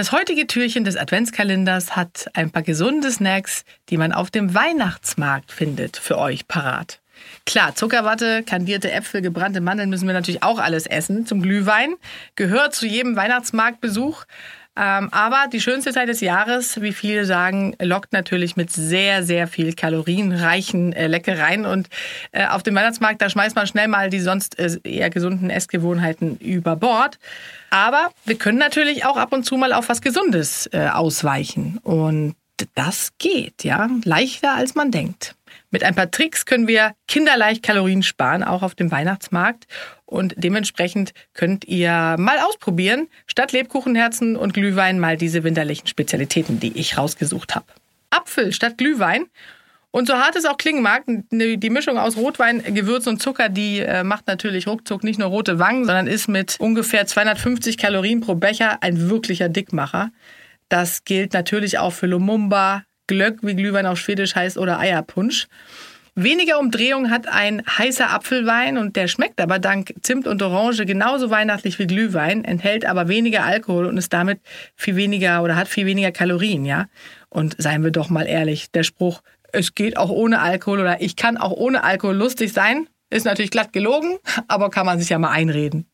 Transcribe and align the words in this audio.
Das 0.00 0.12
heutige 0.12 0.46
Türchen 0.46 0.84
des 0.84 0.96
Adventskalenders 0.96 1.94
hat 1.94 2.30
ein 2.32 2.50
paar 2.50 2.62
gesunde 2.62 3.10
Snacks, 3.10 3.66
die 3.90 3.98
man 3.98 4.12
auf 4.12 4.30
dem 4.30 4.54
Weihnachtsmarkt 4.54 5.52
findet, 5.52 5.98
für 5.98 6.16
euch 6.16 6.48
parat. 6.48 7.00
Klar, 7.44 7.74
Zuckerwatte, 7.74 8.42
kandierte 8.42 8.90
Äpfel, 8.90 9.20
gebrannte 9.20 9.60
Mandeln 9.60 9.90
müssen 9.90 10.06
wir 10.06 10.14
natürlich 10.14 10.42
auch 10.42 10.58
alles 10.58 10.86
essen. 10.86 11.26
Zum 11.26 11.42
Glühwein 11.42 11.96
gehört 12.34 12.74
zu 12.74 12.86
jedem 12.86 13.14
Weihnachtsmarktbesuch. 13.14 14.24
Ähm, 14.76 15.08
aber 15.12 15.46
die 15.52 15.60
schönste 15.60 15.92
Zeit 15.92 16.08
des 16.08 16.20
Jahres, 16.20 16.80
wie 16.80 16.92
viele 16.92 17.24
sagen, 17.24 17.74
lockt 17.80 18.12
natürlich 18.12 18.56
mit 18.56 18.70
sehr, 18.70 19.24
sehr 19.24 19.48
viel 19.48 19.74
kalorienreichen 19.74 20.92
äh, 20.92 21.06
Leckereien. 21.06 21.66
Und 21.66 21.88
äh, 22.32 22.46
auf 22.46 22.62
dem 22.62 22.74
Weihnachtsmarkt, 22.74 23.20
da 23.20 23.28
schmeißt 23.28 23.56
man 23.56 23.66
schnell 23.66 23.88
mal 23.88 24.10
die 24.10 24.20
sonst 24.20 24.58
äh, 24.58 24.78
eher 24.84 25.10
gesunden 25.10 25.50
Essgewohnheiten 25.50 26.38
über 26.38 26.76
Bord. 26.76 27.18
Aber 27.70 28.10
wir 28.24 28.36
können 28.36 28.58
natürlich 28.58 29.04
auch 29.04 29.16
ab 29.16 29.32
und 29.32 29.44
zu 29.44 29.56
mal 29.56 29.72
auf 29.72 29.88
was 29.88 30.00
Gesundes 30.00 30.68
ausweichen. 30.72 31.78
Und 31.84 32.34
das 32.74 33.10
geht, 33.18 33.64
ja, 33.64 33.88
leichter 34.04 34.54
als 34.54 34.74
man 34.74 34.90
denkt. 34.90 35.34
Mit 35.70 35.84
ein 35.84 35.94
paar 35.94 36.10
Tricks 36.10 36.46
können 36.46 36.68
wir 36.68 36.92
kinderleicht 37.08 37.62
Kalorien 37.62 38.02
sparen, 38.02 38.42
auch 38.42 38.62
auf 38.62 38.74
dem 38.74 38.90
Weihnachtsmarkt. 38.90 39.66
Und 40.06 40.34
dementsprechend 40.36 41.12
könnt 41.34 41.64
ihr 41.66 42.16
mal 42.18 42.38
ausprobieren, 42.40 43.08
statt 43.26 43.52
Lebkuchenherzen 43.52 44.36
und 44.36 44.54
Glühwein 44.54 44.98
mal 44.98 45.16
diese 45.16 45.44
winterlichen 45.44 45.86
Spezialitäten, 45.86 46.58
die 46.58 46.76
ich 46.76 46.98
rausgesucht 46.98 47.54
habe. 47.54 47.66
Apfel 48.10 48.52
statt 48.52 48.76
Glühwein. 48.78 49.26
Und 49.92 50.06
so 50.06 50.14
hart 50.14 50.36
es 50.36 50.44
auch 50.44 50.56
klingen 50.56 50.82
mag, 50.82 51.02
die 51.06 51.70
Mischung 51.70 51.98
aus 51.98 52.16
Rotwein, 52.16 52.62
Gewürz 52.74 53.08
und 53.08 53.20
Zucker, 53.20 53.48
die 53.48 53.80
äh, 53.80 54.04
macht 54.04 54.28
natürlich 54.28 54.68
ruckzuck 54.68 55.02
nicht 55.02 55.18
nur 55.18 55.28
rote 55.28 55.58
Wangen, 55.58 55.84
sondern 55.84 56.06
ist 56.06 56.28
mit 56.28 56.56
ungefähr 56.60 57.06
250 57.06 57.76
Kalorien 57.76 58.20
pro 58.20 58.36
Becher 58.36 58.82
ein 58.82 59.10
wirklicher 59.10 59.48
Dickmacher. 59.48 60.12
Das 60.68 61.04
gilt 61.04 61.32
natürlich 61.32 61.78
auch 61.78 61.92
für 61.92 62.06
Lumumba, 62.06 62.84
Glöck, 63.10 63.38
wie 63.42 63.56
Glühwein 63.56 63.86
auf 63.86 63.98
Schwedisch 63.98 64.36
heißt, 64.36 64.56
oder 64.56 64.78
Eierpunsch. 64.78 65.48
Weniger 66.14 66.60
Umdrehung 66.60 67.10
hat 67.10 67.26
ein 67.26 67.62
heißer 67.66 68.10
Apfelwein 68.10 68.78
und 68.78 68.94
der 68.94 69.08
schmeckt 69.08 69.40
aber 69.40 69.58
dank 69.58 69.94
Zimt 70.02 70.28
und 70.28 70.42
Orange 70.42 70.86
genauso 70.86 71.30
weihnachtlich 71.30 71.78
wie 71.80 71.88
Glühwein, 71.88 72.44
enthält 72.44 72.84
aber 72.84 73.08
weniger 73.08 73.44
Alkohol 73.44 73.86
und 73.86 73.96
ist 73.96 74.12
damit 74.12 74.40
viel 74.76 74.94
weniger 74.94 75.42
oder 75.42 75.56
hat 75.56 75.66
viel 75.66 75.86
weniger 75.86 76.12
Kalorien, 76.12 76.64
ja. 76.64 76.86
Und 77.30 77.56
seien 77.58 77.82
wir 77.82 77.90
doch 77.90 78.10
mal 78.10 78.26
ehrlich, 78.26 78.70
der 78.70 78.84
Spruch, 78.84 79.22
es 79.52 79.74
geht 79.74 79.96
auch 79.96 80.10
ohne 80.10 80.40
Alkohol 80.40 80.80
oder 80.80 81.00
ich 81.00 81.16
kann 81.16 81.36
auch 81.36 81.52
ohne 81.52 81.82
Alkohol 81.82 82.14
lustig 82.14 82.52
sein, 82.52 82.88
ist 83.08 83.24
natürlich 83.24 83.50
glatt 83.50 83.72
gelogen, 83.72 84.18
aber 84.48 84.70
kann 84.70 84.86
man 84.86 85.00
sich 85.00 85.08
ja 85.08 85.18
mal 85.18 85.30
einreden. 85.30 85.86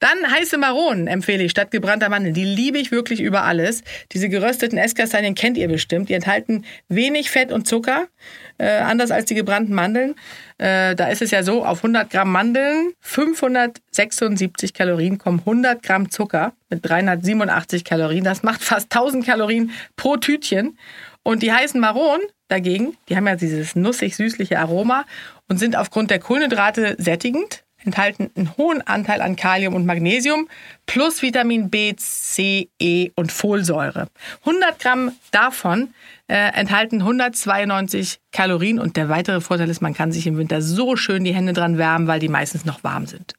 Dann 0.00 0.32
heiße 0.32 0.56
Maronen 0.56 1.06
empfehle 1.06 1.44
ich 1.44 1.50
statt 1.50 1.70
gebrannter 1.70 2.08
Mandeln. 2.08 2.34
Die 2.34 2.44
liebe 2.44 2.78
ich 2.78 2.90
wirklich 2.90 3.20
über 3.20 3.44
alles. 3.44 3.84
Diese 4.12 4.30
gerösteten 4.30 4.78
Esskastanien 4.78 5.34
kennt 5.34 5.58
ihr 5.58 5.68
bestimmt. 5.68 6.08
Die 6.08 6.14
enthalten 6.14 6.64
wenig 6.88 7.30
Fett 7.30 7.52
und 7.52 7.68
Zucker, 7.68 8.08
äh, 8.56 8.78
anders 8.78 9.10
als 9.10 9.26
die 9.26 9.34
gebrannten 9.34 9.74
Mandeln. 9.74 10.14
Äh, 10.56 10.96
da 10.96 11.08
ist 11.08 11.20
es 11.20 11.30
ja 11.30 11.42
so, 11.42 11.66
auf 11.66 11.78
100 11.78 12.08
Gramm 12.08 12.32
Mandeln, 12.32 12.94
576 13.00 14.72
Kalorien 14.72 15.18
kommen 15.18 15.40
100 15.40 15.82
Gramm 15.82 16.10
Zucker 16.10 16.54
mit 16.70 16.88
387 16.88 17.84
Kalorien. 17.84 18.24
Das 18.24 18.42
macht 18.42 18.62
fast 18.62 18.94
1000 18.94 19.26
Kalorien 19.26 19.70
pro 19.96 20.16
Tütchen. 20.16 20.78
Und 21.22 21.42
die 21.42 21.52
heißen 21.52 21.78
Maronen 21.78 22.26
dagegen, 22.48 22.96
die 23.10 23.16
haben 23.16 23.26
ja 23.26 23.36
dieses 23.36 23.76
nussig-süßliche 23.76 24.58
Aroma 24.58 25.04
und 25.48 25.58
sind 25.58 25.76
aufgrund 25.76 26.10
der 26.10 26.20
Kohlenhydrate 26.20 26.96
sättigend 26.98 27.64
enthalten 27.84 28.30
einen 28.36 28.56
hohen 28.56 28.86
Anteil 28.86 29.20
an 29.22 29.36
Kalium 29.36 29.74
und 29.74 29.86
Magnesium 29.86 30.48
plus 30.86 31.22
Vitamin 31.22 31.70
B, 31.70 31.94
C, 31.96 32.68
E 32.78 33.10
und 33.14 33.32
Folsäure. 33.32 34.08
100 34.40 34.78
Gramm 34.78 35.12
davon 35.30 35.94
äh, 36.28 36.52
enthalten 36.52 37.00
192 37.00 38.20
Kalorien 38.32 38.78
und 38.78 38.96
der 38.96 39.08
weitere 39.08 39.40
Vorteil 39.40 39.68
ist, 39.70 39.80
man 39.80 39.94
kann 39.94 40.12
sich 40.12 40.26
im 40.26 40.36
Winter 40.36 40.62
so 40.62 40.96
schön 40.96 41.24
die 41.24 41.34
Hände 41.34 41.52
dran 41.52 41.78
wärmen, 41.78 42.06
weil 42.06 42.20
die 42.20 42.28
meistens 42.28 42.64
noch 42.64 42.84
warm 42.84 43.06
sind. 43.06 43.34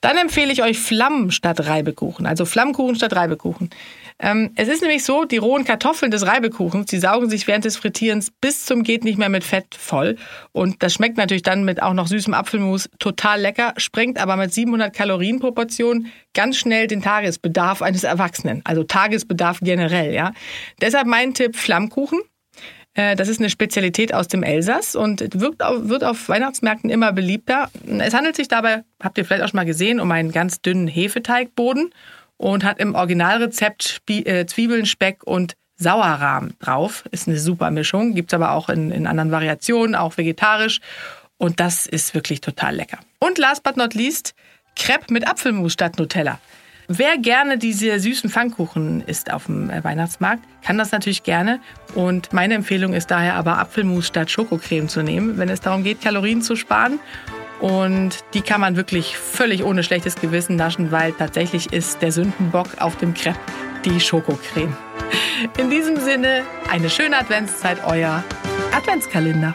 Dann 0.00 0.16
empfehle 0.16 0.52
ich 0.52 0.62
euch 0.62 0.78
Flammen 0.78 1.30
statt 1.30 1.66
Reibekuchen, 1.66 2.26
also 2.26 2.46
Flammkuchen 2.46 2.96
statt 2.96 3.14
Reibekuchen. 3.14 3.70
Ähm, 4.18 4.50
es 4.56 4.68
ist 4.68 4.82
nämlich 4.82 5.04
so, 5.04 5.24
die 5.24 5.38
rohen 5.38 5.64
Kartoffeln 5.64 6.10
des 6.10 6.26
Reibekuchens, 6.26 6.86
die 6.86 6.98
saugen 6.98 7.28
sich 7.28 7.46
während 7.46 7.64
des 7.64 7.76
Frittierens 7.76 8.30
bis 8.30 8.66
zum 8.66 8.82
geht 8.82 9.04
nicht 9.04 9.18
mehr 9.18 9.28
mit 9.28 9.44
Fett 9.44 9.74
voll. 9.74 10.16
Und 10.52 10.82
das 10.82 10.94
schmeckt 10.94 11.16
natürlich 11.16 11.42
dann 11.42 11.64
mit 11.64 11.82
auch 11.82 11.94
noch 11.94 12.06
süßem 12.06 12.34
Apfelmus 12.34 12.88
total 12.98 13.40
lecker, 13.40 13.74
sprengt 13.76 14.18
aber 14.18 14.36
mit 14.36 14.52
700 14.52 14.94
Kalorien 14.94 15.38
pro 15.38 15.52
Portion 15.52 16.06
ganz 16.34 16.56
schnell 16.56 16.86
den 16.86 17.02
Tagesbedarf 17.02 17.82
eines 17.82 18.04
Erwachsenen. 18.04 18.62
Also 18.64 18.84
Tagesbedarf 18.84 19.60
generell, 19.60 20.12
ja. 20.14 20.32
Deshalb 20.80 21.06
mein 21.06 21.34
Tipp 21.34 21.56
Flammkuchen. 21.56 22.20
Äh, 22.94 23.16
das 23.16 23.28
ist 23.28 23.40
eine 23.40 23.50
Spezialität 23.50 24.14
aus 24.14 24.28
dem 24.28 24.42
Elsass 24.42 24.96
und 24.96 25.40
wird 25.40 25.62
auf, 25.62 25.88
wird 25.88 26.04
auf 26.04 26.28
Weihnachtsmärkten 26.28 26.90
immer 26.90 27.12
beliebter. 27.12 27.70
Es 27.98 28.14
handelt 28.14 28.36
sich 28.36 28.48
dabei, 28.48 28.84
habt 29.02 29.18
ihr 29.18 29.24
vielleicht 29.24 29.42
auch 29.44 29.48
schon 29.48 29.58
mal 29.58 29.66
gesehen, 29.66 30.00
um 30.00 30.10
einen 30.10 30.32
ganz 30.32 30.60
dünnen 30.60 30.88
Hefeteigboden 30.88 31.92
und 32.36 32.64
hat 32.64 32.78
im 32.78 32.94
Originalrezept 32.94 34.02
äh, 34.08 34.46
Zwiebeln, 34.46 34.86
Speck 34.86 35.24
und 35.24 35.54
Sauerrahm 35.76 36.52
drauf. 36.58 37.04
Ist 37.10 37.28
eine 37.28 37.38
super 37.38 37.70
Mischung, 37.70 38.14
gibt 38.14 38.32
es 38.32 38.34
aber 38.34 38.52
auch 38.52 38.68
in, 38.68 38.90
in 38.90 39.06
anderen 39.06 39.30
Variationen, 39.30 39.94
auch 39.94 40.16
vegetarisch. 40.16 40.80
Und 41.38 41.58
das 41.58 41.86
ist 41.86 42.14
wirklich 42.14 42.40
total 42.42 42.76
lecker. 42.76 42.98
Und 43.18 43.38
last 43.38 43.62
but 43.62 43.76
not 43.76 43.94
least, 43.94 44.34
Crepe 44.76 45.12
mit 45.12 45.26
Apfelmus 45.26 45.72
statt 45.72 45.98
Nutella. 45.98 46.38
Wer 46.92 47.18
gerne 47.18 47.56
diese 47.56 48.00
süßen 48.00 48.30
Pfannkuchen 48.30 49.02
isst 49.02 49.32
auf 49.32 49.46
dem 49.46 49.70
äh, 49.70 49.84
Weihnachtsmarkt, 49.84 50.42
kann 50.60 50.76
das 50.76 50.90
natürlich 50.90 51.22
gerne. 51.22 51.60
Und 51.94 52.32
meine 52.32 52.54
Empfehlung 52.54 52.94
ist 52.94 53.12
daher 53.12 53.36
aber 53.36 53.58
Apfelmus 53.58 54.08
statt 54.08 54.28
Schokocreme 54.28 54.88
zu 54.88 55.04
nehmen, 55.04 55.38
wenn 55.38 55.48
es 55.50 55.60
darum 55.60 55.84
geht, 55.84 56.00
Kalorien 56.00 56.42
zu 56.42 56.56
sparen. 56.56 56.98
Und 57.60 58.24
die 58.34 58.40
kann 58.40 58.60
man 58.60 58.74
wirklich 58.74 59.16
völlig 59.16 59.62
ohne 59.62 59.84
schlechtes 59.84 60.16
Gewissen 60.16 60.56
naschen, 60.56 60.90
weil 60.90 61.12
tatsächlich 61.12 61.72
ist 61.72 62.02
der 62.02 62.10
Sündenbock 62.10 62.66
auf 62.80 62.96
dem 62.96 63.14
Crepe 63.14 63.38
die 63.84 64.00
Schokocreme. 64.00 64.76
In 65.58 65.70
diesem 65.70 65.96
Sinne, 65.96 66.42
eine 66.72 66.90
schöne 66.90 67.18
Adventszeit, 67.18 67.78
euer 67.86 68.24
Adventskalender. 68.76 69.54